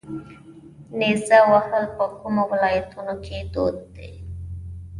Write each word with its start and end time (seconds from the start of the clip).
نیزه 0.99 1.39
وهل 1.51 1.83
په 1.95 2.05
کومو 2.19 2.43
ولایتونو 2.51 3.15
کې 3.25 3.37
دود 3.53 3.77
دي؟ 3.95 4.11